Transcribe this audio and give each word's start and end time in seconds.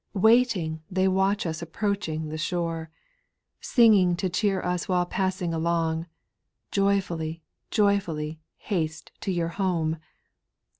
Waiting, 0.17 0.81
they 0.89 1.07
watch 1.07 1.45
us 1.45 1.61
approaching 1.61 2.29
the 2.29 2.37
shore. 2.39 2.89
Singing 3.59 4.15
to 4.15 4.29
cheer 4.29 4.59
us 4.59 4.89
while 4.89 5.05
passing 5.05 5.53
along— 5.53 6.07
Joyfully, 6.71 7.43
joyfully, 7.69 8.39
haste 8.57 9.11
to 9.21 9.31
your 9.31 9.49
home. 9.49 9.97